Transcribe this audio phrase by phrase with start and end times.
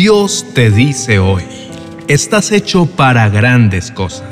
[0.00, 1.42] Dios te dice hoy,
[2.06, 4.28] estás hecho para grandes cosas.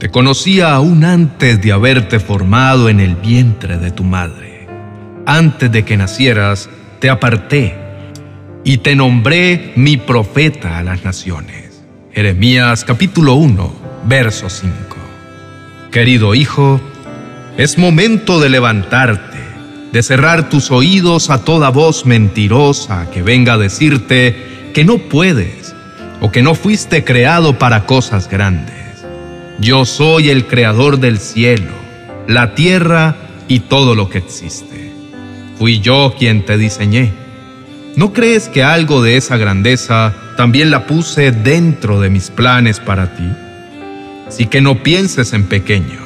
[0.00, 4.66] Te conocía aún antes de haberte formado en el vientre de tu madre.
[5.24, 6.68] Antes de que nacieras,
[6.98, 7.76] te aparté
[8.64, 11.84] y te nombré mi profeta a las naciones.
[12.12, 13.72] Jeremías capítulo 1,
[14.08, 14.74] verso 5.
[15.92, 16.80] Querido hijo,
[17.56, 19.38] es momento de levantarte,
[19.92, 25.74] de cerrar tus oídos a toda voz mentirosa que venga a decirte que no puedes
[26.20, 28.74] o que no fuiste creado para cosas grandes.
[29.60, 31.72] Yo soy el creador del cielo,
[32.26, 33.16] la tierra
[33.48, 34.92] y todo lo que existe.
[35.58, 37.12] Fui yo quien te diseñé.
[37.96, 43.14] ¿No crees que algo de esa grandeza también la puse dentro de mis planes para
[43.14, 43.28] ti?
[44.26, 46.00] Así que no pienses en pequeño.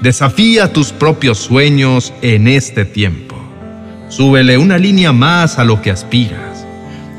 [0.00, 3.36] Desafía tus propios sueños en este tiempo.
[4.08, 6.53] Súbele una línea más a lo que aspiras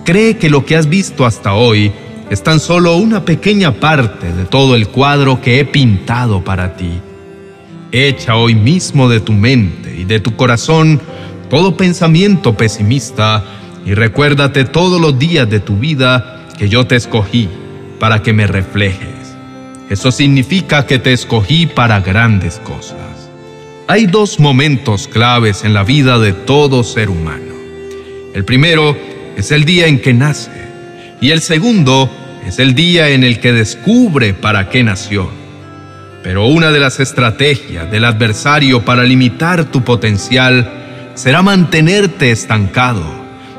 [0.06, 1.92] cree que lo que has visto hasta hoy
[2.30, 6.92] es tan solo una pequeña parte de todo el cuadro que he pintado para ti.
[7.92, 11.02] Echa hoy mismo de tu mente y de tu corazón
[11.50, 13.44] todo pensamiento pesimista
[13.86, 17.50] y recuérdate todos los días de tu vida que yo te escogí
[18.00, 19.10] para que me reflejes.
[19.90, 22.98] Eso significa que te escogí para grandes cosas.
[23.88, 27.54] Hay dos momentos claves en la vida de todo ser humano.
[28.34, 28.98] El primero
[29.36, 30.52] es el día en que nace
[31.22, 32.10] y el segundo
[32.46, 35.30] es el día en el que descubre para qué nació.
[36.24, 43.04] Pero una de las estrategias del adversario para limitar tu potencial será mantenerte estancado,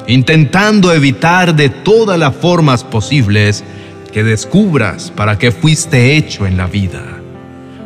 [0.06, 3.64] intentando evitar de todas las formas posibles
[4.12, 7.02] que descubras para qué fuiste hecho en la vida.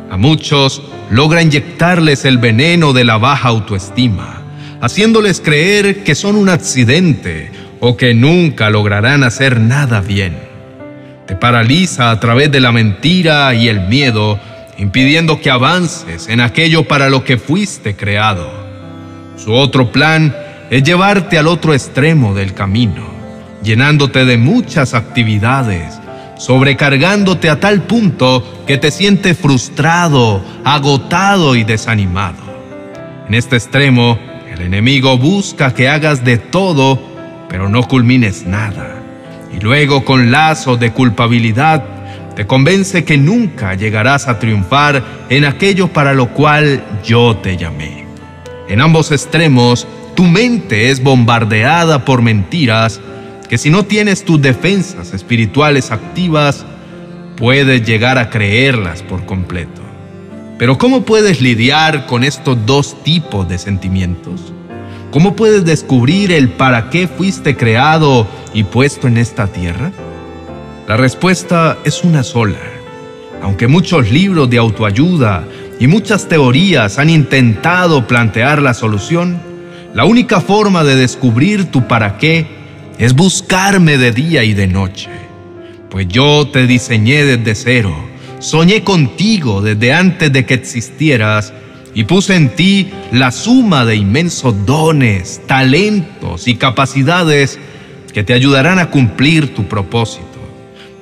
[0.09, 4.41] A muchos logra inyectarles el veneno de la baja autoestima,
[4.81, 7.51] haciéndoles creer que son un accidente
[7.81, 10.37] o que nunca lograrán hacer nada bien.
[11.25, 14.39] Te paraliza a través de la mentira y el miedo,
[14.77, 18.49] impidiendo que avances en aquello para lo que fuiste creado.
[19.35, 20.35] Su otro plan
[20.69, 23.03] es llevarte al otro extremo del camino,
[23.63, 25.99] llenándote de muchas actividades,
[26.37, 32.43] sobrecargándote a tal punto que te sientes frustrado, agotado y desanimado.
[33.27, 34.19] En este extremo,
[34.53, 37.10] el enemigo busca que hagas de todo
[37.51, 38.95] pero no culmines nada.
[39.53, 41.83] Y luego con lazo de culpabilidad
[42.35, 48.05] te convence que nunca llegarás a triunfar en aquello para lo cual yo te llamé.
[48.69, 49.85] En ambos extremos,
[50.15, 53.01] tu mente es bombardeada por mentiras
[53.49, 56.65] que si no tienes tus defensas espirituales activas,
[57.35, 59.81] puedes llegar a creerlas por completo.
[60.57, 64.53] Pero ¿cómo puedes lidiar con estos dos tipos de sentimientos?
[65.11, 69.91] ¿Cómo puedes descubrir el para qué fuiste creado y puesto en esta tierra?
[70.87, 72.57] La respuesta es una sola.
[73.41, 75.43] Aunque muchos libros de autoayuda
[75.81, 79.41] y muchas teorías han intentado plantear la solución,
[79.93, 82.47] la única forma de descubrir tu para qué
[82.97, 85.09] es buscarme de día y de noche.
[85.89, 87.93] Pues yo te diseñé desde cero,
[88.39, 91.51] soñé contigo desde antes de que existieras
[91.93, 97.59] y puse en ti la suma de inmensos dones, talentos y capacidades
[98.13, 100.25] que te ayudarán a cumplir tu propósito.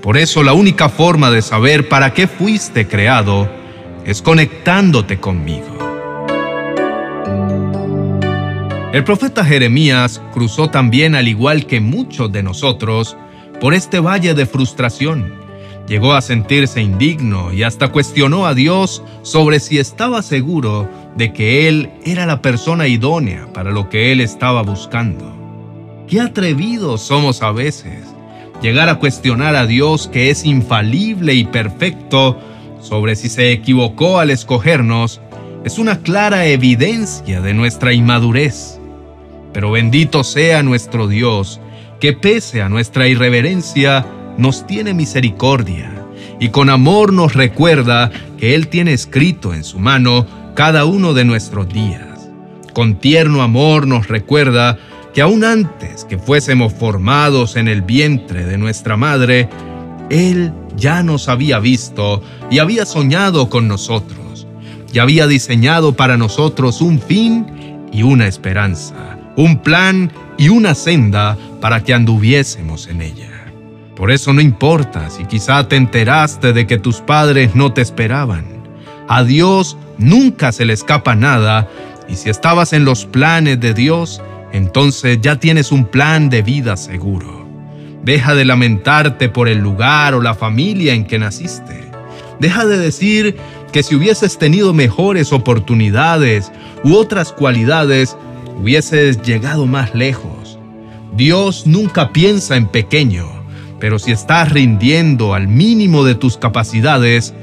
[0.01, 3.49] Por eso la única forma de saber para qué fuiste creado
[4.05, 5.77] es conectándote conmigo.
[8.93, 13.15] El profeta Jeremías cruzó también, al igual que muchos de nosotros,
[13.59, 15.48] por este valle de frustración
[15.89, 21.67] Llegó a sentirse indigno y hasta cuestionó a Dios sobre si estaba seguro de que
[21.67, 25.35] Él era la persona idónea para lo que Él estaba buscando.
[26.07, 28.05] Qué atrevidos somos a veces
[28.61, 32.37] llegar a cuestionar a Dios que es infalible y perfecto
[32.81, 35.21] sobre si se equivocó al escogernos
[35.63, 38.79] es una clara evidencia de nuestra inmadurez.
[39.53, 41.59] Pero bendito sea nuestro Dios,
[41.99, 44.05] que pese a nuestra irreverencia,
[44.39, 45.91] nos tiene misericordia
[46.39, 50.25] y con amor nos recuerda que Él tiene escrito en su mano
[50.55, 52.29] cada uno de nuestros días.
[52.73, 54.77] Con tierno amor nos recuerda
[55.13, 59.49] que aún antes que fuésemos formados en el vientre de nuestra madre,
[60.09, 64.47] Él ya nos había visto y había soñado con nosotros,
[64.93, 67.45] y había diseñado para nosotros un fin
[67.91, 73.38] y una esperanza, un plan y una senda para que anduviésemos en ella.
[73.99, 78.45] Por eso no importa si quizá te enteraste de que tus padres no te esperaban.
[79.09, 81.67] A Dios nunca se le escapa nada
[82.07, 84.21] y si estabas en los planes de Dios,
[84.53, 87.45] entonces ya tienes un plan de vida seguro.
[88.01, 91.83] Deja de lamentarte por el lugar o la familia en que naciste.
[92.39, 93.35] Deja de decir
[93.73, 96.53] que si hubieses tenido mejores oportunidades
[96.85, 98.15] u otras cualidades,
[98.61, 100.57] hubieses llegado más lejos.
[101.17, 103.38] Dios nunca piensa en pequeño,
[103.79, 107.33] pero si estás rindiendo al mínimo de tus capacidades,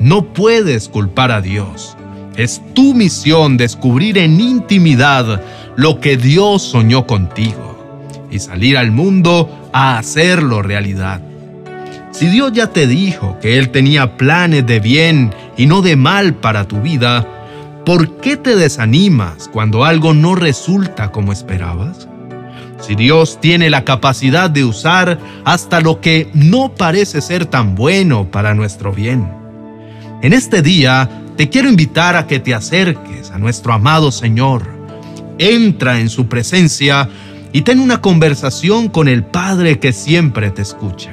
[0.00, 1.96] no puedes culpar a Dios.
[2.36, 5.40] Es tu misión descubrir en intimidad
[5.76, 11.20] lo que Dios soñó contigo y salir al mundo a hacerlo realidad.
[12.10, 16.34] Si Dios ya te dijo que Él tenía planes de bien y no de mal
[16.34, 17.26] para tu vida,
[17.84, 22.08] ¿por qué te desanimas cuando algo no resulta como esperabas?
[22.86, 28.30] Si Dios tiene la capacidad de usar hasta lo que no parece ser tan bueno
[28.30, 29.26] para nuestro bien.
[30.22, 34.68] En este día te quiero invitar a que te acerques a nuestro amado Señor.
[35.38, 37.08] Entra en su presencia
[37.52, 41.12] y ten una conversación con el Padre que siempre te escucha.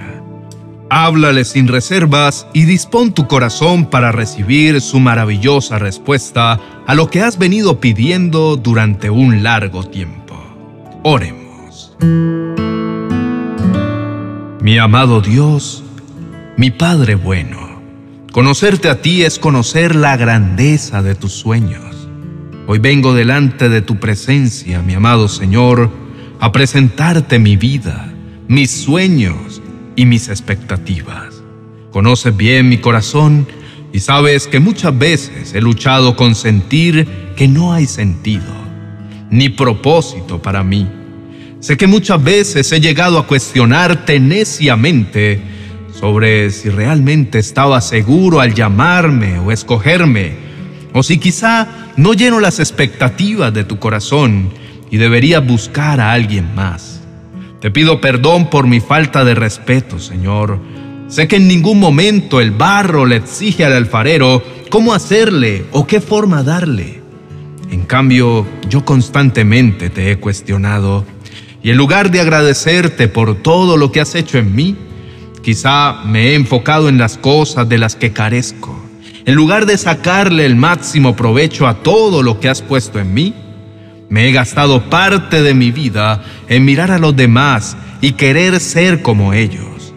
[0.89, 7.21] Háblale sin reservas y dispón tu corazón para recibir su maravillosa respuesta a lo que
[7.21, 10.35] has venido pidiendo durante un largo tiempo.
[11.03, 11.40] Oremos.
[14.62, 15.83] Mi amado Dios,
[16.57, 17.80] mi Padre bueno,
[18.31, 22.07] conocerte a ti es conocer la grandeza de tus sueños.
[22.65, 25.92] Hoy vengo delante de tu presencia, mi amado Señor,
[26.39, 28.12] a presentarte mi vida,
[28.48, 29.62] mis sueños
[29.95, 31.44] y mis expectativas.
[31.92, 33.45] Conoces bien mi corazón
[33.94, 38.56] y sabes que muchas veces he luchado con sentir que no hay sentido,
[39.30, 40.88] ni propósito para mí.
[41.61, 45.39] Sé que muchas veces he llegado a cuestionarte neciamente
[45.93, 50.33] sobre si realmente estaba seguro al llamarme o escogerme,
[50.91, 51.67] o si quizá
[51.97, 54.49] no lleno las expectativas de tu corazón
[54.89, 57.01] y debería buscar a alguien más.
[57.59, 60.59] Te pido perdón por mi falta de respeto, Señor.
[61.09, 64.41] Sé que en ningún momento el barro le exige al alfarero
[64.71, 67.01] cómo hacerle o qué forma darle.
[67.69, 71.05] En cambio, yo constantemente te he cuestionado
[71.63, 74.75] y en lugar de agradecerte por todo lo que has hecho en mí,
[75.43, 78.77] quizá me he enfocado en las cosas de las que carezco.
[79.25, 83.35] En lugar de sacarle el máximo provecho a todo lo que has puesto en mí,
[84.09, 89.03] me he gastado parte de mi vida en mirar a los demás y querer ser
[89.03, 89.93] como ellos.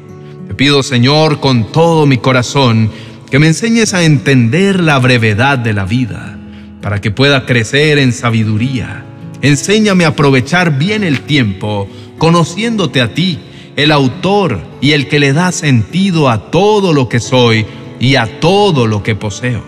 [0.46, 2.90] Te pido, Señor, con todo mi corazón,
[3.30, 6.38] que me enseñes a entender la brevedad de la vida,
[6.82, 9.04] para que pueda crecer en sabiduría.
[9.44, 11.88] Enséñame a aprovechar bien el tiempo,
[12.18, 13.38] conociéndote a ti,
[13.76, 17.64] el autor y el que le da sentido a todo lo que soy
[18.00, 19.62] y a todo lo que poseo.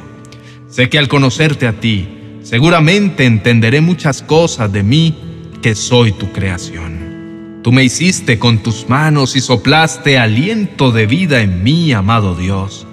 [0.69, 2.09] Sé que al conocerte a ti,
[2.47, 5.17] Seguramente entenderé muchas cosas de mí
[5.63, 7.59] que soy tu creación.
[7.65, 12.87] Tú me hiciste con tus manos y soplaste aliento de vida en mí, amado Dios.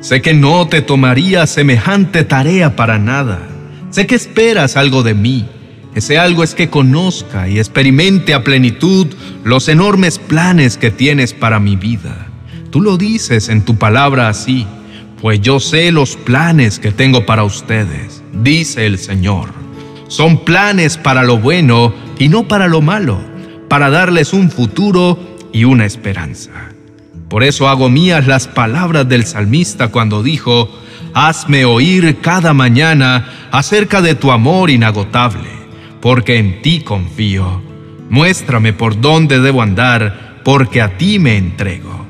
[0.00, 3.40] Sé que no te tomaría semejante tarea para nada.
[3.90, 5.48] Sé que esperas algo de mí.
[5.96, 9.08] Ese algo es que conozca y experimente a plenitud
[9.42, 12.28] los enormes planes que tienes para mi vida.
[12.70, 14.64] Tú lo dices en tu palabra así
[15.20, 19.48] pues yo sé los planes que tengo para ustedes, dice el Señor.
[20.08, 23.18] Son planes para lo bueno y no para lo malo,
[23.68, 25.18] para darles un futuro
[25.52, 26.50] y una esperanza.
[27.28, 30.70] Por eso hago mías las palabras del salmista cuando dijo,
[31.14, 35.48] Hazme oír cada mañana acerca de tu amor inagotable,
[36.06, 37.60] porque en ti confío.
[38.10, 42.06] Muéstrame por dónde debo andar, porque a ti me entrego.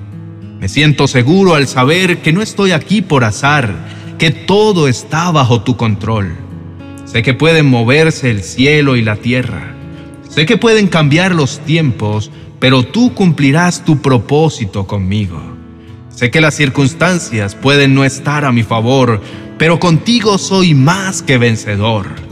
[0.60, 3.74] Me siento seguro al saber que no estoy aquí por azar,
[4.18, 6.36] que todo está bajo tu control.
[7.06, 9.74] Sé que pueden moverse el cielo y la tierra.
[10.28, 15.40] Sé que pueden cambiar los tiempos, pero tú cumplirás tu propósito conmigo.
[16.10, 19.22] Sé que las circunstancias pueden no estar a mi favor,
[19.56, 22.25] pero contigo soy más que vencedor.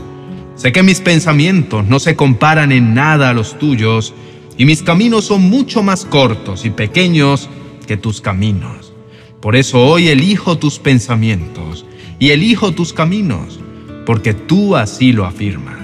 [0.55, 4.13] Sé que mis pensamientos no se comparan en nada a los tuyos,
[4.57, 7.49] y mis caminos son mucho más cortos y pequeños
[7.87, 8.93] que tus caminos.
[9.41, 11.85] Por eso hoy elijo tus pensamientos
[12.19, 13.59] y elijo tus caminos,
[14.05, 15.75] porque tú así lo afirmas.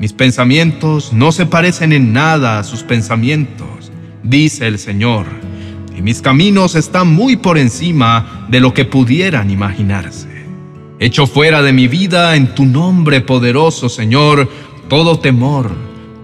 [0.00, 3.92] Mis pensamientos no se parecen en nada a sus pensamientos,
[4.24, 5.26] dice el Señor,
[5.96, 10.37] y mis caminos están muy por encima de lo que pudieran imaginarse.
[10.98, 14.50] Echo fuera de mi vida en tu nombre poderoso, Señor,
[14.88, 15.70] todo temor,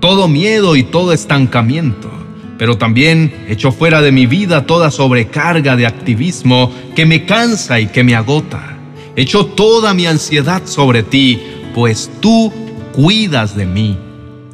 [0.01, 2.11] todo miedo y todo estancamiento
[2.59, 7.89] pero también echo fuera de mi vida toda sobrecarga de activismo que me cansa y
[7.89, 8.79] que me agota.
[9.17, 11.41] Echo toda mi ansiedad sobre ti,
[11.75, 12.53] pues tú
[12.93, 13.99] cuidas de mí.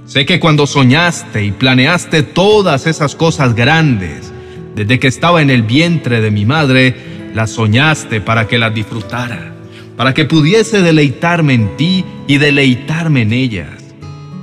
[0.07, 4.33] Sé que cuando soñaste y planeaste todas esas cosas grandes,
[4.75, 9.55] desde que estaba en el vientre de mi madre, las soñaste para que las disfrutara,
[10.00, 13.69] para que pudiese deleitarme en ti y deleitarme en ellas.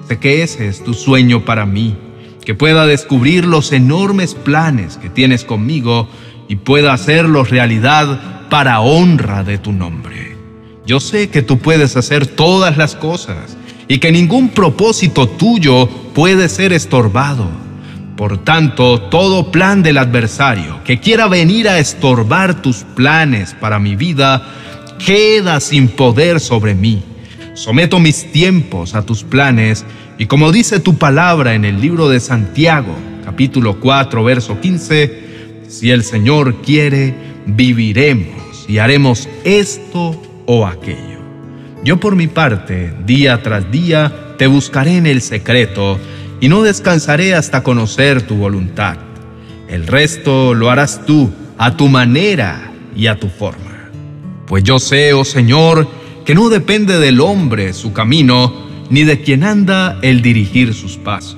[0.07, 1.95] Sé que ese es tu sueño para mí,
[2.45, 6.09] que pueda descubrir los enormes planes que tienes conmigo
[6.47, 10.37] y pueda hacerlos realidad para honra de tu nombre.
[10.85, 16.49] Yo sé que tú puedes hacer todas las cosas y que ningún propósito tuyo puede
[16.49, 17.49] ser estorbado.
[18.15, 23.95] Por tanto, todo plan del adversario que quiera venir a estorbar tus planes para mi
[23.95, 24.53] vida,
[25.03, 27.01] queda sin poder sobre mí.
[27.53, 29.85] Someto mis tiempos a tus planes
[30.17, 35.23] y como dice tu palabra en el libro de Santiago, capítulo 4, verso 15,
[35.67, 37.13] si el Señor quiere,
[37.45, 41.19] viviremos y haremos esto o aquello.
[41.83, 45.99] Yo por mi parte, día tras día, te buscaré en el secreto
[46.39, 48.97] y no descansaré hasta conocer tu voluntad.
[49.69, 53.66] El resto lo harás tú, a tu manera y a tu forma.
[54.47, 55.87] Pues yo sé, oh Señor,
[56.25, 61.37] que no depende del hombre su camino, ni de quien anda el dirigir sus pasos.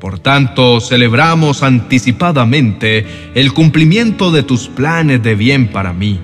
[0.00, 6.18] Por tanto, celebramos anticipadamente el cumplimiento de tus planes de bien para mí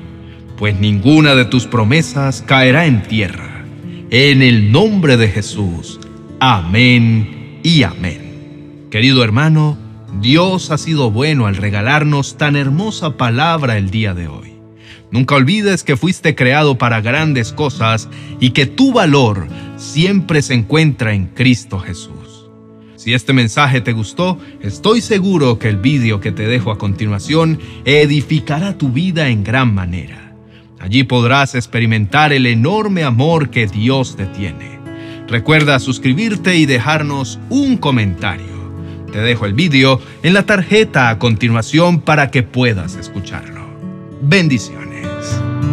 [0.60, 3.64] pues ninguna de tus promesas caerá en tierra.
[4.10, 5.98] En el nombre de Jesús.
[6.38, 8.88] Amén y amén.
[8.90, 9.78] Querido hermano,
[10.20, 14.49] Dios ha sido bueno al regalarnos tan hermosa palabra el día de hoy.
[15.12, 21.12] Nunca olvides que fuiste creado para grandes cosas y que tu valor siempre se encuentra
[21.14, 22.48] en Cristo Jesús.
[22.96, 27.58] Si este mensaje te gustó, estoy seguro que el vídeo que te dejo a continuación
[27.84, 30.34] edificará tu vida en gran manera.
[30.78, 34.78] Allí podrás experimentar el enorme amor que Dios te tiene.
[35.28, 38.46] Recuerda suscribirte y dejarnos un comentario.
[39.12, 43.64] Te dejo el vídeo en la tarjeta a continuación para que puedas escucharlo.
[44.22, 44.79] Bendición.
[45.20, 45.69] Jesus.